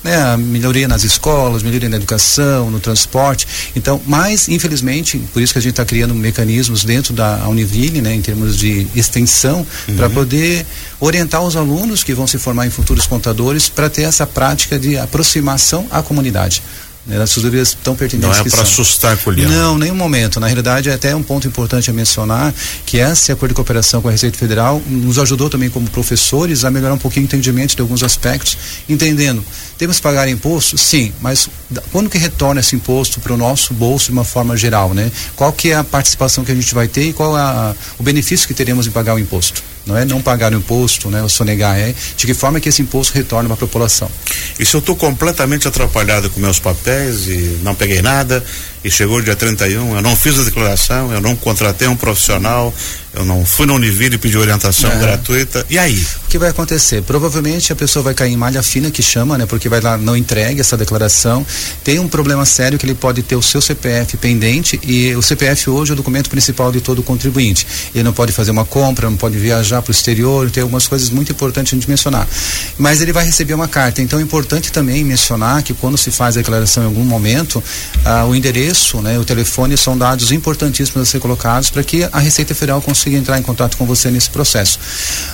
Né? 0.04 0.14
A 0.14 0.36
melhoria 0.36 0.86
nas 0.86 1.04
escolas, 1.04 1.62
melhoria 1.62 1.88
na 1.88 1.96
educação, 1.96 2.70
no 2.70 2.80
transporte. 2.80 3.48
Então, 3.74 3.98
mais 4.06 4.25
mas, 4.26 4.48
infelizmente, 4.48 5.18
por 5.32 5.40
isso 5.40 5.52
que 5.52 5.60
a 5.60 5.62
gente 5.62 5.70
está 5.70 5.84
criando 5.84 6.12
mecanismos 6.12 6.82
dentro 6.82 7.14
da 7.14 7.48
Univille, 7.48 8.02
né, 8.02 8.12
em 8.12 8.20
termos 8.20 8.58
de 8.58 8.84
extensão, 8.92 9.64
uhum. 9.88 9.96
para 9.96 10.10
poder 10.10 10.66
orientar 10.98 11.42
os 11.44 11.54
alunos 11.54 12.02
que 12.02 12.12
vão 12.12 12.26
se 12.26 12.36
formar 12.36 12.66
em 12.66 12.70
futuros 12.70 13.06
contadores 13.06 13.68
para 13.68 13.88
ter 13.88 14.02
essa 14.02 14.26
prática 14.26 14.80
de 14.80 14.98
aproximação 14.98 15.86
à 15.92 16.02
comunidade. 16.02 16.60
Né, 17.06 17.24
dúvidas 17.36 17.76
tão 17.84 17.94
pertinentes. 17.94 18.36
Não 18.36 18.46
é 18.46 18.50
para 18.50 18.62
assustar 18.62 19.16
com 19.18 19.30
Não, 19.30 19.78
nenhum 19.78 19.94
momento. 19.94 20.40
Na 20.40 20.48
realidade, 20.48 20.88
é 20.88 20.94
até 20.94 21.14
um 21.14 21.22
ponto 21.22 21.46
importante 21.46 21.88
a 21.88 21.92
mencionar 21.92 22.52
que 22.84 22.96
esse 22.98 23.30
acordo 23.30 23.52
de 23.52 23.54
cooperação 23.54 24.02
com 24.02 24.08
a 24.08 24.10
Receita 24.10 24.36
Federal 24.36 24.82
nos 24.84 25.16
ajudou 25.18 25.48
também 25.48 25.70
como 25.70 25.88
professores 25.88 26.64
a 26.64 26.70
melhorar 26.70 26.94
um 26.94 26.98
pouquinho 26.98 27.24
o 27.24 27.28
entendimento 27.28 27.76
de 27.76 27.80
alguns 27.80 28.02
aspectos, 28.02 28.58
entendendo, 28.88 29.44
temos 29.78 29.98
que 29.98 30.02
pagar 30.02 30.28
imposto? 30.28 30.76
Sim, 30.76 31.12
mas 31.20 31.48
quando 31.92 32.10
que 32.10 32.18
retorna 32.18 32.60
esse 32.60 32.74
imposto 32.74 33.20
para 33.20 33.32
o 33.32 33.36
nosso 33.36 33.72
bolso 33.72 34.06
de 34.06 34.12
uma 34.12 34.24
forma 34.24 34.56
geral, 34.56 34.92
né? 34.92 35.12
Qual 35.36 35.52
que 35.52 35.70
é 35.70 35.76
a 35.76 35.84
participação 35.84 36.44
que 36.44 36.50
a 36.50 36.54
gente 36.56 36.74
vai 36.74 36.88
ter 36.88 37.04
e 37.04 37.12
qual 37.12 37.38
é 37.38 37.40
a, 37.40 37.74
o 37.98 38.02
benefício 38.02 38.48
que 38.48 38.54
teremos 38.54 38.86
em 38.86 38.90
pagar 38.90 39.14
o 39.14 39.18
imposto? 39.18 39.62
Não 39.86 39.96
é 39.96 40.04
não 40.04 40.20
pagar 40.20 40.52
o 40.52 40.56
imposto, 40.56 41.08
né? 41.08 41.22
Ou 41.22 41.28
sonegar, 41.28 41.78
é 41.78 41.94
de 42.16 42.26
que 42.26 42.34
forma 42.34 42.58
que 42.58 42.68
esse 42.68 42.82
imposto 42.82 43.14
retorna 43.14 43.48
para 43.48 43.54
a 43.54 43.58
população. 43.58 44.10
E 44.58 44.66
se 44.66 44.74
eu 44.74 44.80
estou 44.80 44.96
completamente 44.96 45.68
atrapalhado 45.68 46.28
com 46.28 46.40
meus 46.40 46.58
papéis 46.58 47.28
e 47.28 47.60
não 47.62 47.74
peguei 47.74 48.02
nada, 48.02 48.44
e 48.86 48.90
chegou 48.90 49.20
dia 49.20 49.34
31, 49.34 49.96
eu 49.96 50.00
não 50.00 50.14
fiz 50.14 50.38
a 50.38 50.44
declaração, 50.44 51.12
eu 51.12 51.20
não 51.20 51.34
contratei 51.34 51.88
um 51.88 51.96
profissional, 51.96 52.72
eu 53.12 53.24
não 53.24 53.44
fui 53.44 53.66
na 53.66 53.72
Univille 53.72 54.14
e 54.14 54.18
pedi 54.18 54.36
orientação 54.36 54.92
é. 54.92 54.98
gratuita. 54.98 55.66
E 55.68 55.78
aí? 55.78 56.06
O 56.26 56.28
que 56.28 56.38
vai 56.38 56.50
acontecer? 56.50 57.02
Provavelmente 57.02 57.72
a 57.72 57.76
pessoa 57.76 58.02
vai 58.02 58.14
cair 58.14 58.32
em 58.32 58.36
malha 58.36 58.62
fina 58.62 58.90
que 58.90 59.02
chama, 59.02 59.38
né? 59.38 59.46
Porque 59.46 59.68
vai 59.68 59.80
lá, 59.80 59.96
não 59.96 60.16
entregue 60.16 60.60
essa 60.60 60.76
declaração. 60.76 61.44
Tem 61.82 61.98
um 61.98 62.06
problema 62.06 62.44
sério 62.44 62.78
que 62.78 62.84
ele 62.84 62.94
pode 62.94 63.22
ter 63.22 63.34
o 63.34 63.42
seu 63.42 63.60
CPF 63.60 64.18
pendente 64.18 64.78
e 64.84 65.16
o 65.16 65.22
CPF 65.22 65.70
hoje 65.70 65.92
é 65.92 65.94
o 65.94 65.96
documento 65.96 66.28
principal 66.28 66.70
de 66.70 66.80
todo 66.82 67.02
contribuinte. 67.02 67.66
Ele 67.94 68.04
não 68.04 68.12
pode 68.12 68.32
fazer 68.32 68.50
uma 68.50 68.66
compra, 68.66 69.08
não 69.08 69.16
pode 69.16 69.38
viajar 69.38 69.80
para 69.80 69.90
o 69.90 69.94
exterior, 69.94 70.48
tem 70.50 70.62
algumas 70.62 70.86
coisas 70.86 71.08
muito 71.08 71.32
importantes 71.32 71.72
a 71.72 71.76
gente 71.76 71.88
mencionar. 71.88 72.28
Mas 72.76 73.00
ele 73.00 73.12
vai 73.12 73.24
receber 73.24 73.54
uma 73.54 73.66
carta. 73.66 74.02
Então 74.02 74.18
é 74.20 74.22
importante 74.22 74.70
também 74.70 75.02
mencionar 75.02 75.62
que 75.62 75.72
quando 75.72 75.96
se 75.96 76.10
faz 76.10 76.36
a 76.36 76.40
declaração 76.40 76.82
em 76.82 76.86
algum 76.86 77.04
momento, 77.04 77.64
ah, 78.04 78.26
o 78.26 78.34
endereço 78.36 78.75
endereço, 78.76 79.00
né, 79.00 79.18
o 79.18 79.24
telefone 79.24 79.76
são 79.76 79.96
dados 79.96 80.30
importantíssimos 80.30 81.08
a 81.08 81.10
ser 81.10 81.18
colocados 81.18 81.70
para 81.70 81.82
que 81.82 82.06
a 82.12 82.18
Receita 82.18 82.54
Federal 82.54 82.80
consiga 82.82 83.16
entrar 83.16 83.38
em 83.38 83.42
contato 83.42 83.76
com 83.76 83.86
você 83.86 84.10
nesse 84.10 84.30
processo. 84.30 84.78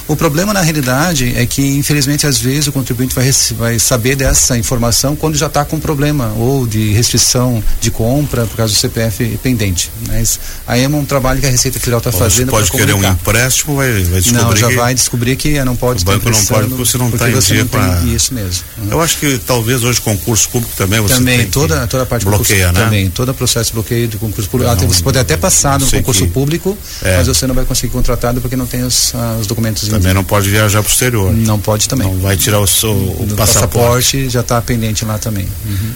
O 0.07 0.15
problema 0.15 0.53
na 0.53 0.61
realidade 0.61 1.35
é 1.37 1.45
que 1.45 1.63
infelizmente 1.77 2.27
às 2.27 2.39
vezes 2.39 2.69
o 2.69 2.73
contribuinte 2.73 3.15
vai, 3.15 3.31
vai 3.57 3.79
saber 3.79 4.15
dessa 4.17 4.57
informação 4.57 5.17
quando 5.17 5.37
já 5.37 5.47
está 5.47 5.65
com 5.65 5.79
problema 5.81 6.33
ou 6.37 6.67
de 6.67 6.93
restrição 6.93 7.63
de 7.81 7.91
compra 7.91 8.47
por 8.47 8.57
causa 8.57 8.73
do 8.73 8.79
CPF 8.79 9.39
pendente. 9.43 9.91
Mas 10.07 10.39
aí 10.67 10.85
é 10.85 10.89
um 10.89 11.05
trabalho 11.05 11.41
que 11.41 11.47
a 11.47 11.51
Receita 11.51 11.79
Federal 11.79 11.99
está 11.99 12.13
fazendo. 12.13 12.51
Você 12.51 12.51
pode 12.51 12.71
querer 12.71 12.95
um 12.95 13.05
empréstimo, 13.05 13.77
vai, 13.77 14.03
vai 14.05 14.21
descobrir. 14.21 14.43
Não, 14.43 14.57
já 14.57 14.69
vai 14.71 14.95
descobrir 14.95 15.37
que 15.37 15.65
não 15.65 15.77
pode. 15.77 16.03
O 16.03 16.05
banco 16.05 16.31
não 16.31 16.45
pode 16.45 16.69
porque 16.69 16.85
você 16.85 16.99
não 16.99 17.09
está 17.09 17.31
em 17.31 17.39
dia 17.39 17.65
com 17.65 17.79
a... 17.79 18.03
Isso 18.03 18.35
mesmo. 18.35 18.65
Uhum. 18.79 18.89
Eu 18.93 19.01
acho 19.01 19.19
que 19.19 19.39
talvez 19.39 19.83
hoje 19.85 20.01
concurso 20.01 20.49
público 20.49 20.75
também 20.77 21.01
você 21.01 21.15
também 21.15 21.47
toda 21.49 21.87
toda 21.87 22.03
a 22.03 22.07
parte 22.07 22.25
bloqueia, 22.25 22.73
né? 22.73 22.85
Também 22.85 23.11
toda 23.23 23.33
processo 23.33 23.71
de 23.71 23.75
bloqueio 23.75 24.09
de 24.09 24.17
concurso 24.17 24.51
público. 24.51 24.75
Não, 24.75 24.89
você 24.89 25.03
pode 25.03 25.19
até 25.19 25.37
passar 25.37 25.79
no 25.79 25.89
concurso 25.89 26.25
que, 26.25 26.31
público, 26.31 26.77
é. 27.03 27.19
mas 27.19 27.29
você 27.29 27.47
não 27.47 27.55
vai 27.55 27.65
conseguir 27.65 27.93
contratado 27.93 28.41
porque 28.41 28.57
não 28.57 28.67
tem 28.67 28.83
os, 28.83 29.13
uh, 29.15 29.39
os 29.41 29.47
documentos. 29.47 29.89
Também 29.89 30.13
não 30.13 30.25
pode 30.25 30.51
viajar 30.51 30.83
para 30.83 30.89
o 30.89 30.93
exterior. 30.93 31.33
Não 31.33 31.59
pode 31.61 31.89
também. 31.89 32.09
Não 32.09 32.19
vai 32.19 32.37
tirar 32.37 32.59
o, 32.59 32.67
seu, 32.67 32.91
o 32.91 33.27
passaporte. 33.37 33.37
passaporte. 33.37 34.29
já 34.29 34.41
está 34.41 34.61
pendente 34.61 35.05
lá 35.05 35.19
também. 35.19 35.47
Uhum. 35.65 35.93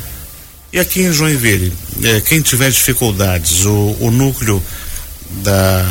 E 0.73 0.79
aqui 0.79 1.03
em 1.03 1.13
Joinville, 1.13 1.73
eh, 2.05 2.21
quem 2.21 2.41
tiver 2.41 2.71
dificuldades, 2.71 3.65
o, 3.65 3.97
o 4.01 4.11
núcleo 4.11 4.63
da, 5.43 5.85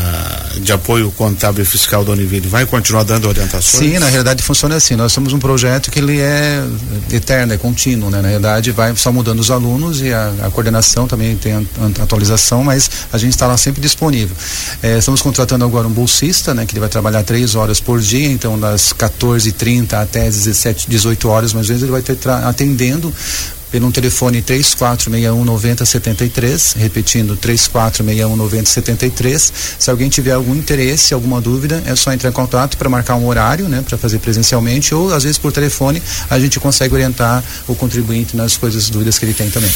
de 0.62 0.72
apoio 0.72 1.12
contábil 1.12 1.64
e 1.64 1.66
fiscal 1.66 2.04
da 2.04 2.12
Univille 2.12 2.48
vai 2.48 2.66
continuar 2.66 3.04
dando 3.04 3.28
orientações? 3.28 3.92
Sim, 3.92 4.00
na 4.00 4.08
realidade 4.08 4.42
funciona 4.42 4.76
assim. 4.76 4.96
Nós 4.96 5.12
somos 5.12 5.34
um 5.34 5.40
projeto 5.40 5.92
que 5.92 6.00
ele 6.00 6.20
é 6.20 6.64
eterno, 7.12 7.54
é 7.54 7.58
contínuo, 7.58 8.10
né? 8.10 8.22
Na 8.22 8.28
realidade 8.28 8.72
vai 8.72 8.96
só 8.96 9.12
mudando 9.12 9.40
os 9.40 9.52
alunos 9.52 10.02
e 10.02 10.14
a, 10.14 10.34
a 10.44 10.52
coordenação 10.52 11.08
também 11.08 11.36
tem 11.36 11.68
atualização, 12.02 12.64
mas 12.64 12.90
a 13.12 13.18
gente 13.18 13.32
está 13.32 13.48
lá 13.48 13.58
sempre 13.58 13.82
disponível. 13.82 14.36
É, 14.82 14.98
estamos 14.98 15.22
contratando 15.22 15.66
agora 15.66 15.88
um 15.88 15.92
bolsista, 15.92 16.54
né? 16.54 16.66
Que 16.66 16.74
ele 16.74 16.80
vai 16.80 16.90
trabalhar 16.90 17.24
três 17.24 17.56
horas 17.56 17.80
por 17.80 18.00
dia, 18.00 18.30
então 18.30 18.60
das 18.60 18.94
14h30 18.94 19.94
até 19.94 20.24
17, 20.26 20.90
18 20.90 21.28
horas, 21.28 21.54
mais 21.54 21.68
vezes 21.68 21.84
ele 21.84 21.92
vai 21.92 22.02
ter 22.02 22.18
atendendo 22.46 23.14
pelo 23.76 23.92
telefone 23.92 24.42
3461 24.42 25.44
9073, 25.44 26.76
repetindo 26.78 27.36
3461 27.36 28.34
9073. 28.34 29.54
Se 29.78 29.92
alguém 29.92 30.08
tiver 30.08 30.32
algum 30.32 30.56
interesse, 30.56 31.14
alguma 31.14 31.42
dúvida, 31.42 31.84
é 31.86 31.94
só 31.94 32.14
entrar 32.14 32.30
em 32.30 32.34
contato 32.34 32.78
para 32.78 32.88
marcar 32.88 33.16
um 33.16 33.28
horário, 33.28 33.68
né, 33.68 33.84
para 33.86 33.98
fazer 33.98 34.20
presencialmente 34.20 34.96
ou 34.96 35.14
às 35.14 35.24
vezes 35.24 35.38
por 35.38 35.52
telefone, 35.52 36.02
a 36.30 36.40
gente 36.40 36.58
consegue 36.58 36.94
orientar 36.94 37.44
o 37.68 37.76
contribuinte 37.76 38.38
nas 38.38 38.56
coisas 38.56 38.90
dúvidas 38.90 39.20
que 39.20 39.26
ele 39.26 39.34
tem 39.34 39.50
também. 39.50 39.72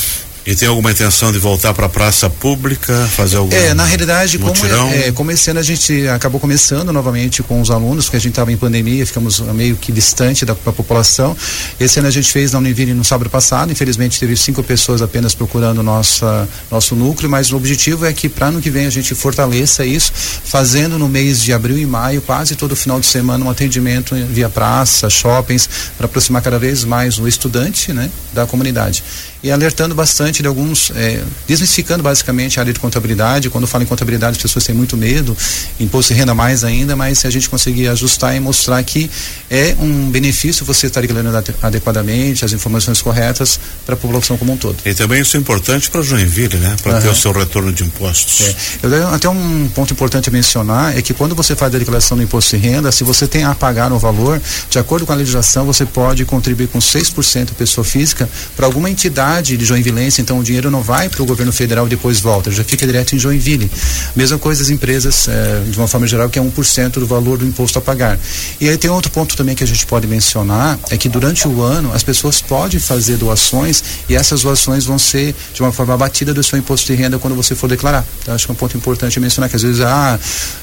E 0.49 0.55
tem 0.55 0.67
alguma 0.67 0.89
intenção 0.89 1.31
de 1.31 1.37
voltar 1.37 1.75
para 1.75 1.85
a 1.85 1.89
praça 1.89 2.27
pública, 2.27 3.07
fazer 3.15 3.37
algum 3.37 3.55
É, 3.55 3.75
na 3.75 3.85
realidade, 3.85 4.39
como, 4.39 4.49
mutirão? 4.49 4.89
é, 4.89 5.11
como 5.11 5.29
esse 5.29 5.47
ano 5.51 5.59
a 5.59 5.63
gente 5.63 6.07
acabou 6.07 6.41
começando 6.41 6.91
novamente 6.91 7.43
com 7.43 7.61
os 7.61 7.69
alunos, 7.69 8.05
porque 8.05 8.17
a 8.17 8.19
gente 8.19 8.31
estava 8.31 8.51
em 8.51 8.57
pandemia, 8.57 9.05
ficamos 9.05 9.39
meio 9.41 9.75
que 9.75 9.91
distante 9.91 10.45
da, 10.45 10.55
da 10.65 10.71
população. 10.71 11.37
Esse 11.79 11.99
ano 11.99 12.07
a 12.07 12.11
gente 12.11 12.31
fez 12.31 12.51
na 12.51 12.57
Univille 12.57 12.95
no 12.95 13.03
sábado 13.03 13.29
passado, 13.29 13.71
infelizmente 13.71 14.19
teve 14.19 14.35
cinco 14.35 14.63
pessoas 14.63 15.03
apenas 15.03 15.35
procurando 15.35 15.83
nossa, 15.83 16.49
nosso 16.71 16.95
núcleo, 16.95 17.29
mas 17.29 17.51
o 17.51 17.55
objetivo 17.55 18.07
é 18.07 18.11
que 18.11 18.27
para 18.27 18.47
ano 18.47 18.59
que 18.59 18.71
vem 18.71 18.87
a 18.87 18.89
gente 18.89 19.13
fortaleça 19.13 19.85
isso, 19.85 20.11
fazendo 20.45 20.97
no 20.97 21.07
mês 21.07 21.43
de 21.43 21.53
abril 21.53 21.77
e 21.77 21.85
maio, 21.85 22.23
quase 22.23 22.55
todo 22.55 22.75
final 22.75 22.99
de 22.99 23.05
semana, 23.05 23.45
um 23.45 23.51
atendimento 23.51 24.15
via 24.31 24.49
praça, 24.49 25.11
shoppings, 25.11 25.69
para 25.95 26.07
aproximar 26.07 26.41
cada 26.41 26.57
vez 26.57 26.83
mais 26.83 27.19
o 27.19 27.27
estudante 27.27 27.93
né, 27.93 28.09
da 28.33 28.47
comunidade 28.47 29.03
e 29.41 29.49
alertando 29.49 29.95
bastante 29.95 30.41
de 30.41 30.47
alguns, 30.47 30.91
é, 30.95 31.23
desmistificando 31.47 32.03
basicamente 32.03 32.59
a 32.59 32.61
área 32.61 32.73
de 32.73 32.79
contabilidade. 32.79 33.49
Quando 33.49 33.65
falo 33.65 33.83
em 33.83 33.87
contabilidade, 33.87 34.35
as 34.37 34.41
pessoas 34.41 34.65
têm 34.65 34.75
muito 34.75 34.97
medo, 34.97 35.35
imposto 35.79 36.13
de 36.13 36.19
renda 36.19 36.35
mais 36.35 36.63
ainda, 36.63 36.95
mas 36.95 37.19
se 37.19 37.27
a 37.27 37.29
gente 37.29 37.49
conseguir 37.49 37.87
ajustar 37.87 38.35
e 38.35 38.39
mostrar 38.39 38.83
que 38.83 39.09
é 39.49 39.75
um 39.79 40.09
benefício 40.09 40.65
você 40.65 40.87
estar 40.87 41.01
declarando 41.01 41.41
adequadamente, 41.61 42.43
as 42.43 42.51
informações 42.51 43.01
corretas 43.01 43.59
para 43.85 43.95
a 43.95 43.97
população 43.97 44.37
como 44.37 44.53
um 44.53 44.57
todo. 44.57 44.77
E 44.85 44.93
também 44.93 45.21
isso 45.21 45.37
é 45.37 45.39
importante 45.39 45.89
para 45.89 46.01
Joinville, 46.01 46.57
né? 46.57 46.75
Para 46.83 46.95
uhum. 46.95 47.01
ter 47.01 47.07
o 47.07 47.15
seu 47.15 47.31
retorno 47.31 47.71
de 47.71 47.83
impostos. 47.83 48.41
É. 48.41 48.55
Eu, 48.83 49.07
até 49.09 49.29
um 49.29 49.69
ponto 49.73 49.93
importante 49.93 50.27
a 50.29 50.31
mencionar 50.31 50.97
é 50.97 51.01
que 51.01 51.13
quando 51.13 51.33
você 51.33 51.55
faz 51.55 51.73
a 51.73 51.77
declaração 51.77 52.17
do 52.17 52.23
imposto 52.23 52.57
de 52.57 52.67
renda, 52.67 52.91
se 52.91 53.03
você 53.03 53.25
tem 53.25 53.43
a 53.45 53.55
pagar 53.55 53.91
um 53.93 53.97
valor, 53.97 54.41
de 54.69 54.79
acordo 54.79 55.05
com 55.05 55.13
a 55.13 55.15
legislação, 55.15 55.65
você 55.65 55.85
pode 55.85 56.25
contribuir 56.25 56.67
com 56.67 56.79
6% 56.79 57.51
pessoa 57.57 57.85
física 57.85 58.29
para 58.55 58.65
alguma 58.65 58.89
entidade 58.89 59.28
de 59.41 59.63
Joinvilense, 59.63 60.21
então 60.21 60.39
o 60.39 60.43
dinheiro 60.43 60.69
não 60.71 60.81
vai 60.81 61.07
para 61.07 61.21
o 61.21 61.25
governo 61.25 61.51
federal 61.53 61.85
e 61.85 61.89
depois 61.89 62.19
volta, 62.19 62.51
já 62.51 62.63
fica 62.63 62.85
direto 62.85 63.15
em 63.15 63.19
Joinville. 63.19 63.69
Mesma 64.15 64.37
coisa 64.37 64.63
as 64.63 64.69
empresas, 64.69 65.27
eh, 65.27 65.63
de 65.69 65.77
uma 65.77 65.87
forma 65.87 66.07
geral, 66.07 66.29
que 66.29 66.39
é 66.39 66.41
1% 66.41 66.99
do 66.99 67.05
valor 67.05 67.37
do 67.37 67.45
imposto 67.45 67.77
a 67.77 67.81
pagar. 67.81 68.19
E 68.59 68.67
aí 68.67 68.77
tem 68.77 68.89
outro 68.89 69.11
ponto 69.11 69.37
também 69.37 69.55
que 69.55 69.63
a 69.63 69.67
gente 69.67 69.85
pode 69.85 70.07
mencionar, 70.07 70.79
é 70.89 70.97
que 70.97 71.07
durante 71.07 71.47
o 71.47 71.61
ano 71.61 71.93
as 71.93 72.03
pessoas 72.03 72.41
podem 72.41 72.79
fazer 72.79 73.17
doações 73.17 73.83
e 74.09 74.15
essas 74.15 74.41
doações 74.41 74.85
vão 74.85 74.97
ser 74.97 75.35
de 75.53 75.61
uma 75.61 75.71
forma 75.71 75.93
abatida 75.93 76.33
do 76.33 76.43
seu 76.43 76.57
imposto 76.57 76.87
de 76.87 76.95
renda 76.99 77.19
quando 77.19 77.35
você 77.35 77.55
for 77.55 77.69
declarar. 77.69 78.05
Então 78.21 78.33
acho 78.33 78.45
que 78.45 78.51
é 78.51 78.53
um 78.53 78.57
ponto 78.57 78.75
importante 78.75 79.19
mencionar 79.19 79.49
que 79.49 79.55
às 79.55 79.61
vezes, 79.61 79.81
ah, 79.81 80.19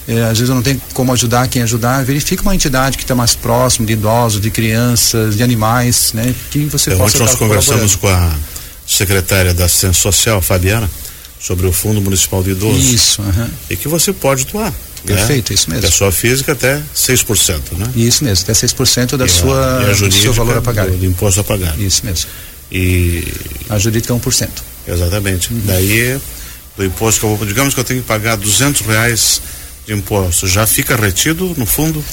eh, 0.08 0.22
às 0.22 0.38
vezes 0.38 0.48
eu 0.48 0.54
não 0.54 0.62
tenho 0.62 0.80
como 0.92 1.12
ajudar 1.12 1.46
quem 1.48 1.62
ajudar, 1.62 2.04
verifica 2.04 2.42
uma 2.42 2.54
entidade 2.54 2.96
que 2.96 3.04
está 3.04 3.14
mais 3.14 3.34
próximo 3.34 3.86
de 3.86 3.92
idosos, 3.92 4.40
de 4.40 4.50
crianças, 4.50 5.36
de 5.36 5.42
animais, 5.42 6.12
né? 6.12 6.34
Que 6.50 6.66
você 6.66 6.90
é, 6.90 6.96
possa 6.96 7.16
Ontem 7.16 7.26
nós 7.26 7.34
conversamos 7.34 7.96
com 7.96 8.08
a 8.08 8.32
secretária 8.86 9.52
da 9.52 9.64
Assistência 9.64 10.00
Social, 10.00 10.40
Fabiana, 10.40 10.88
sobre 11.40 11.66
o 11.66 11.72
Fundo 11.72 12.00
Municipal 12.00 12.42
de 12.42 12.50
Idosos. 12.50 12.84
Isso, 12.84 13.22
uhum. 13.22 13.48
E 13.68 13.76
que 13.76 13.88
você 13.88 14.12
pode 14.12 14.46
doar. 14.46 14.72
Perfeito, 15.04 15.50
né? 15.50 15.54
isso 15.54 15.70
mesmo. 15.70 15.82
Pessoa 15.82 16.10
física 16.10 16.52
até 16.52 16.82
6%, 16.94 17.60
né? 17.72 17.90
Isso 17.94 18.24
mesmo, 18.24 18.42
até 18.42 18.52
6% 18.52 19.16
da 19.16 19.26
e 19.26 19.28
sua, 19.28 19.56
a, 19.56 19.90
a 19.90 19.92
do 19.92 20.12
seu 20.12 20.32
valor 20.32 20.58
a 20.58 20.62
pagar. 20.62 20.86
Do, 20.86 20.96
do 20.96 21.06
imposto 21.06 21.40
a 21.40 21.44
pagar. 21.44 21.78
Isso 21.78 22.04
mesmo. 22.04 22.28
E. 22.70 23.24
A 23.68 23.78
jurídica 23.78 24.12
é 24.12 24.16
1%. 24.16 24.48
Exatamente. 24.88 25.52
Uhum. 25.52 25.62
Daí, 25.64 26.18
do 26.76 26.84
imposto 26.84 27.20
que 27.20 27.26
eu 27.26 27.36
vou, 27.36 27.46
digamos 27.46 27.74
que 27.74 27.80
eu 27.80 27.84
tenho 27.84 28.00
que 28.00 28.08
pagar 28.08 28.36
200 28.36 28.80
reais 28.82 29.40
de 29.86 29.92
imposto, 29.92 30.48
já 30.48 30.66
fica 30.66 30.96
retido 30.96 31.54
no 31.56 31.66
fundo 31.66 32.04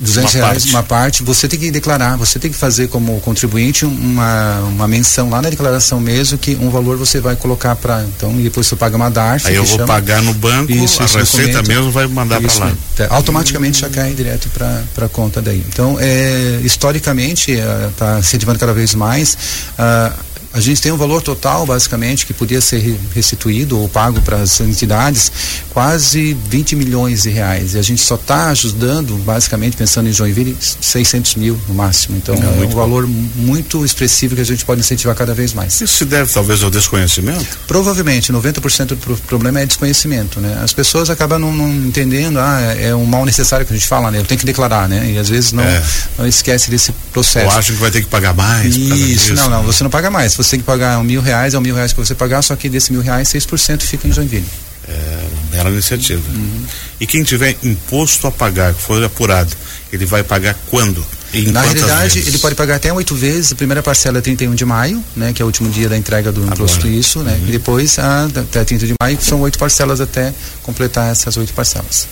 200 0.00 0.34
uma 0.34 0.40
reais, 0.40 0.62
parte. 0.62 0.70
uma 0.70 0.82
parte, 0.82 1.22
você 1.22 1.48
tem 1.48 1.58
que 1.58 1.70
declarar, 1.70 2.16
você 2.16 2.38
tem 2.38 2.50
que 2.50 2.56
fazer 2.56 2.88
como 2.88 3.20
contribuinte 3.20 3.84
uma, 3.84 4.60
uma 4.60 4.88
menção 4.88 5.28
lá 5.28 5.42
na 5.42 5.50
declaração 5.50 6.00
mesmo 6.00 6.38
que 6.38 6.56
um 6.56 6.70
valor 6.70 6.96
você 6.96 7.20
vai 7.20 7.34
colocar 7.34 7.74
para 7.76 8.02
então 8.04 8.38
e 8.38 8.44
depois 8.44 8.66
você 8.66 8.76
paga 8.76 8.96
uma 8.96 9.10
DARF. 9.10 9.48
Aí 9.48 9.56
eu 9.56 9.64
vou 9.64 9.76
chama, 9.76 9.86
pagar 9.86 10.22
no 10.22 10.32
banco, 10.34 10.70
isso, 10.72 11.02
a 11.02 11.06
isso 11.06 11.18
receita 11.18 11.62
mesmo 11.62 11.90
vai 11.90 12.06
mandar 12.06 12.40
para 12.40 12.66
lá. 12.66 12.72
É, 12.98 13.06
automaticamente 13.10 13.78
hum. 13.78 13.88
já 13.88 13.90
cai 13.90 14.12
direto 14.12 14.48
para 14.50 15.06
a 15.06 15.08
conta 15.08 15.42
daí. 15.42 15.64
Então, 15.68 15.96
é, 16.00 16.60
historicamente, 16.62 17.52
está 17.52 18.16
uh, 18.16 18.18
incentivando 18.18 18.58
cada 18.58 18.72
vez 18.72 18.94
mais. 18.94 19.36
Uh, 19.78 20.27
a 20.52 20.60
gente 20.60 20.80
tem 20.80 20.90
um 20.90 20.96
valor 20.96 21.20
total, 21.20 21.66
basicamente, 21.66 22.24
que 22.24 22.32
podia 22.32 22.60
ser 22.60 22.98
restituído 23.14 23.78
ou 23.78 23.88
pago 23.88 24.20
para 24.22 24.38
as 24.38 24.60
entidades, 24.60 25.30
quase 25.70 26.36
20 26.48 26.74
milhões 26.74 27.24
de 27.24 27.30
reais. 27.30 27.74
E 27.74 27.78
a 27.78 27.82
gente 27.82 28.00
só 28.00 28.14
está 28.14 28.48
ajudando, 28.48 29.14
basicamente, 29.18 29.76
pensando 29.76 30.08
em 30.08 30.12
Joinville, 30.12 30.56
600 30.58 31.34
mil 31.34 31.60
no 31.68 31.74
máximo. 31.74 32.16
Então 32.16 32.34
é, 32.34 32.64
é 32.64 32.66
um 32.66 32.70
valor 32.70 33.06
muito 33.06 33.84
expressivo 33.84 34.34
que 34.34 34.40
a 34.40 34.44
gente 34.44 34.64
pode 34.64 34.80
incentivar 34.80 35.14
cada 35.14 35.34
vez 35.34 35.52
mais. 35.52 35.80
Isso 35.80 35.98
se 35.98 36.04
deve, 36.06 36.32
talvez, 36.32 36.62
ao 36.62 36.70
desconhecimento? 36.70 37.58
Provavelmente, 37.66 38.32
90% 38.32 38.86
do 38.86 39.16
problema 39.26 39.60
é 39.60 39.66
desconhecimento. 39.66 40.40
Né? 40.40 40.58
As 40.62 40.72
pessoas 40.72 41.10
acabam 41.10 41.38
não, 41.38 41.52
não, 41.52 41.68
entendendo, 41.68 42.38
ah, 42.38 42.74
é 42.78 42.94
um 42.94 43.04
mal 43.04 43.26
necessário 43.26 43.66
que 43.66 43.72
a 43.72 43.76
gente 43.76 43.86
fala, 43.86 44.10
né? 44.10 44.18
Eu 44.18 44.24
tenho 44.24 44.38
que 44.38 44.46
declarar, 44.46 44.88
né? 44.88 45.12
E 45.12 45.18
às 45.18 45.28
vezes 45.28 45.52
não, 45.52 45.62
é. 45.62 45.82
não 46.16 46.26
esquece 46.26 46.70
desse 46.70 46.90
processo. 47.12 47.52
Ou 47.52 47.58
acha 47.58 47.72
que 47.72 47.78
vai 47.78 47.90
ter 47.90 48.00
que 48.00 48.08
pagar 48.08 48.32
mais. 48.32 48.74
Isso, 48.74 49.34
não, 49.34 49.50
não, 49.50 49.62
você 49.62 49.84
não 49.84 49.90
paga 49.90 50.10
mais 50.10 50.37
você 50.42 50.50
tem 50.50 50.60
que 50.60 50.66
pagar 50.66 51.02
mil 51.02 51.20
reais, 51.20 51.54
é 51.54 51.58
um 51.58 51.60
mil 51.60 51.74
reais 51.74 51.92
que 51.92 51.98
você 51.98 52.14
pagar, 52.14 52.42
só 52.42 52.56
que 52.56 52.68
desse 52.68 52.92
mil 52.92 53.02
reais, 53.02 53.28
6% 53.28 53.82
fica 53.82 54.06
em 54.08 54.12
Joinville. 54.12 54.46
É 54.88 55.28
uma 55.32 55.42
bela 55.50 55.70
iniciativa. 55.70 56.22
Uhum. 56.30 56.64
E 57.00 57.06
quem 57.06 57.22
tiver 57.22 57.56
imposto 57.62 58.26
a 58.26 58.30
pagar, 58.30 58.72
que 58.72 58.80
for 58.80 59.02
apurado, 59.04 59.54
ele 59.92 60.06
vai 60.06 60.22
pagar 60.22 60.56
quando? 60.70 61.04
Na 61.52 61.60
realidade, 61.60 62.14
vezes? 62.14 62.26
ele 62.26 62.38
pode 62.38 62.54
pagar 62.54 62.76
até 62.76 62.90
oito 62.90 63.14
vezes. 63.14 63.52
A 63.52 63.54
primeira 63.54 63.82
parcela 63.82 64.16
é 64.16 64.20
31 64.22 64.54
de 64.54 64.64
maio, 64.64 65.04
né, 65.14 65.32
que 65.34 65.42
é 65.42 65.44
o 65.44 65.46
último 65.46 65.68
dia 65.68 65.88
da 65.88 65.96
entrega 65.96 66.32
do 66.32 66.42
imposto 66.42 66.88
isso, 66.88 67.18
né? 67.20 67.32
Uhum. 67.42 67.48
E 67.48 67.52
depois 67.52 67.98
a, 67.98 68.24
até 68.24 68.64
30 68.64 68.86
de 68.86 68.94
maio 69.00 69.18
são 69.20 69.40
oito 69.42 69.58
parcelas 69.58 70.00
até 70.00 70.32
completar 70.62 71.12
essas 71.12 71.36
oito 71.36 71.52
parcelas. 71.52 72.08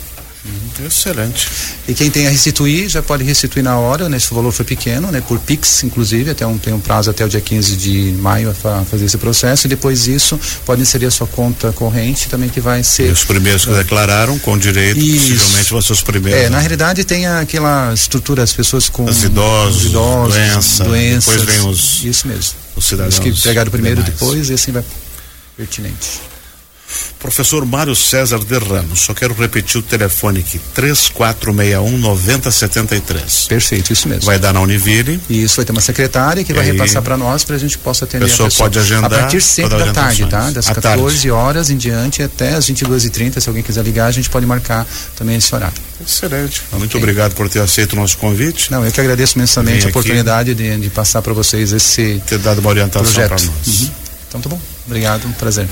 Excelente. 0.85 1.49
E 1.89 1.95
quem 1.95 2.11
tem 2.11 2.27
a 2.27 2.31
restituir, 2.31 2.89
já 2.89 3.03
pode 3.03 3.25
restituir 3.25 3.63
na 3.63 3.79
hora, 3.79 4.09
né? 4.09 4.19
Se 4.19 4.31
o 4.33 4.35
valor 4.35 4.53
for 4.53 4.65
pequeno, 4.65 5.11
né? 5.11 5.23
Por 5.27 5.39
Pix, 5.39 5.83
inclusive, 5.85 6.31
até 6.31 6.47
um, 6.47 6.59
tem 6.59 6.73
um 6.73 6.81
prazo 6.81 7.11
até 7.11 7.25
o 7.25 7.29
dia 7.29 7.41
15 7.41 7.77
de 7.77 8.13
maio 8.19 8.55
para 8.61 8.85
fazer 8.85 9.07
esse 9.07 9.17
processo. 9.17 9.67
E 9.67 9.69
depois 9.69 10.05
disso, 10.05 10.39
pode 10.65 10.83
inserir 10.83 11.07
a 11.07 11.11
sua 11.11 11.27
conta 11.27 11.73
corrente 11.73 12.29
também, 12.29 12.49
que 12.49 12.61
vai 12.61 12.83
ser. 12.83 13.09
E 13.09 13.13
os 13.13 13.25
primeiros 13.25 13.65
que 13.65 13.71
uh, 13.71 13.77
declararam 13.77 14.39
com 14.39 14.59
direito, 14.59 14.99
Isso. 14.99 15.31
possivelmente 15.31 15.71
vão 15.71 15.83
ser 15.83 15.93
os 15.93 16.03
primeiros. 16.03 16.41
É, 16.41 16.45
né? 16.45 16.51
na 16.51 16.59
realidade 16.59 17.05
tem 17.05 17.27
aquela 17.27 17.93
estrutura, 17.95 18.43
as 18.43 18.53
pessoas 18.53 18.89
com. 18.89 19.05
Os 19.05 19.25
idosos, 19.25 19.85
os 19.85 19.91
idosos 19.91 20.35
doença, 20.35 20.85
doenças. 20.85 21.35
Depois 21.37 21.57
vem 21.57 21.69
os. 21.71 22.05
Isso 22.05 22.29
mesmo. 22.29 22.55
Os 22.75 22.85
cidadãos. 22.85 23.15
Os 23.15 23.21
que 23.21 23.33
pegaram 23.43 23.71
primeiro, 23.71 24.03
demais. 24.03 24.19
depois, 24.19 24.51
e 24.51 24.53
assim 24.53 24.73
vai 24.73 24.85
pertinente. 25.57 26.21
Professor 27.19 27.65
Mário 27.65 27.95
César 27.97 28.39
de 28.39 28.59
Ramos, 28.59 29.01
só 29.01 29.15
quero 29.15 29.35
repetir 29.35 29.81
o 29.81 29.83
telefone 29.83 30.41
aqui, 30.41 30.59
3461 30.75 31.99
9073. 31.99 33.47
Perfeito, 33.49 33.93
isso 33.93 34.09
mesmo. 34.09 34.25
Vai 34.25 34.39
dar 34.39 34.53
na 34.53 34.61
Univille. 34.61 35.21
Isso, 35.29 35.57
vai 35.57 35.65
ter 35.65 35.73
uma 35.73 35.81
secretária 35.81 36.45
que 36.45 36.53
vai 36.53 36.65
repassar 36.65 37.03
para 37.03 37.17
nós 37.17 37.45
para 37.45 37.57
a 37.57 37.59
gente 37.59 37.77
possa 37.79 38.05
atender 38.05 38.27
pessoa 38.27 38.47
a 38.47 38.51
pessoa. 38.51 38.69
pode 38.69 38.79
agendar. 38.79 39.13
A 39.13 39.19
partir 39.19 39.41
sempre 39.41 39.79
da 39.79 39.93
tarde, 39.93 40.27
tá? 40.27 40.51
Das 40.51 40.67
14 40.67 41.15
tarde. 41.15 41.31
horas 41.31 41.71
em 41.71 41.77
diante 41.77 42.23
até 42.23 42.55
as 42.55 42.71
22h30, 42.71 43.41
se 43.41 43.49
alguém 43.49 43.63
quiser 43.63 43.83
ligar, 43.83 44.07
a 44.07 44.13
gente 44.13 44.31
pode 44.31 44.47
marcar 44.47 44.87
também 45.17 45.37
esse 45.37 45.55
horário. 45.55 45.77
Excelente. 46.05 46.63
Okay. 46.67 46.79
Muito 46.79 46.97
obrigado 46.99 47.35
por 47.35 47.49
ter 47.49 47.61
aceito 47.61 47.95
o 47.95 47.97
nosso 47.97 48.19
convite. 48.19 48.71
Não, 48.71 48.85
eu 48.85 48.93
que 48.93 49.01
agradeço 49.01 49.37
imensamente 49.37 49.87
a 49.87 49.89
oportunidade 49.89 50.55
de, 50.55 50.77
de, 50.77 50.91
passar 50.91 51.23
para 51.23 51.33
vocês 51.33 51.73
esse. 51.73 52.23
Ter 52.27 52.39
dado 52.39 52.59
uma 52.61 52.69
orientação 52.69 53.13
para 53.13 53.29
nós. 53.29 53.47
Uhum. 53.67 53.91
Então 54.29 54.41
tá 54.41 54.49
bom. 54.49 54.61
Obrigado, 54.87 55.27
um 55.27 55.33
prazer. 55.33 55.67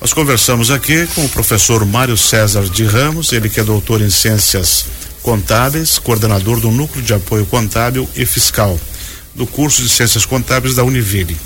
Nós 0.00 0.14
conversamos 0.14 0.70
aqui 0.70 1.06
com 1.08 1.26
o 1.26 1.28
professor 1.28 1.84
Mário 1.84 2.16
César 2.16 2.64
de 2.64 2.84
Ramos, 2.84 3.34
ele 3.34 3.50
que 3.50 3.60
é 3.60 3.62
doutor 3.62 4.00
em 4.00 4.08
ciências 4.08 4.86
contábeis, 5.22 5.98
coordenador 5.98 6.58
do 6.58 6.70
Núcleo 6.70 7.04
de 7.04 7.12
Apoio 7.12 7.44
Contábil 7.44 8.08
e 8.16 8.24
Fiscal, 8.24 8.80
do 9.34 9.46
curso 9.46 9.82
de 9.82 9.90
Ciências 9.90 10.24
Contábeis 10.24 10.74
da 10.74 10.84
Univille. 10.84 11.36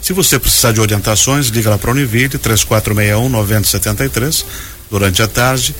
Se 0.00 0.14
você 0.14 0.38
precisar 0.38 0.72
de 0.72 0.80
orientações, 0.80 1.48
liga 1.48 1.68
lá 1.68 1.76
para 1.76 1.90
a 1.90 1.92
Univille, 1.92 2.38
3461 2.38 3.28
9073, 3.28 4.46
durante 4.90 5.20
a 5.22 5.28
tarde, 5.28 5.76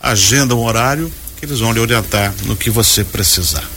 agenda 0.00 0.54
um 0.54 0.64
horário 0.64 1.12
que 1.36 1.44
eles 1.44 1.58
vão 1.58 1.72
lhe 1.72 1.80
orientar 1.80 2.32
no 2.44 2.54
que 2.54 2.70
você 2.70 3.02
precisar. 3.02 3.68